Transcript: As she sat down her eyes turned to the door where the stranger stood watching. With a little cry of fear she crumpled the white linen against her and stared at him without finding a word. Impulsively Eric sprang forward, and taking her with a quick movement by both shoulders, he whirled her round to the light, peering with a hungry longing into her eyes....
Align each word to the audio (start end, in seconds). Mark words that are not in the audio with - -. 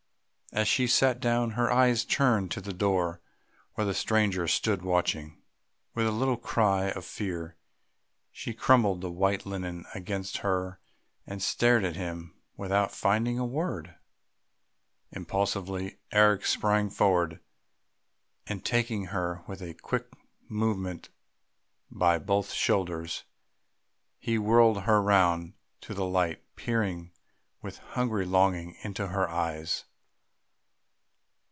As 0.53 0.67
she 0.67 0.85
sat 0.85 1.21
down 1.21 1.51
her 1.51 1.71
eyes 1.71 2.03
turned 2.03 2.51
to 2.51 2.59
the 2.59 2.73
door 2.73 3.21
where 3.75 3.87
the 3.87 3.93
stranger 3.93 4.49
stood 4.49 4.81
watching. 4.81 5.41
With 5.93 6.05
a 6.05 6.11
little 6.11 6.35
cry 6.35 6.89
of 6.91 7.05
fear 7.05 7.55
she 8.33 8.53
crumpled 8.53 8.99
the 8.99 9.09
white 9.09 9.45
linen 9.45 9.85
against 9.95 10.39
her 10.39 10.81
and 11.25 11.41
stared 11.41 11.85
at 11.85 11.95
him 11.95 12.35
without 12.57 12.91
finding 12.91 13.39
a 13.39 13.45
word. 13.45 13.95
Impulsively 15.13 15.99
Eric 16.11 16.45
sprang 16.45 16.89
forward, 16.89 17.39
and 18.45 18.65
taking 18.65 19.05
her 19.05 19.45
with 19.47 19.61
a 19.61 19.75
quick 19.75 20.11
movement 20.49 21.07
by 21.89 22.19
both 22.19 22.51
shoulders, 22.51 23.23
he 24.19 24.37
whirled 24.37 24.81
her 24.81 25.01
round 25.01 25.53
to 25.79 25.93
the 25.93 26.05
light, 26.05 26.43
peering 26.57 27.13
with 27.61 27.77
a 27.79 27.85
hungry 27.93 28.25
longing 28.25 28.75
into 28.83 29.07
her 29.07 29.29
eyes.... 29.29 29.85